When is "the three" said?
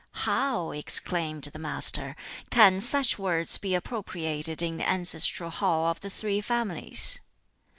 5.99-6.41